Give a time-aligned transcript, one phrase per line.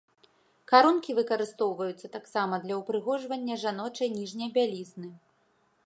[0.71, 5.09] Карункі выкарыстоўваюцца таксама для ўпрыгожвання жаночай ніжняй бялізны.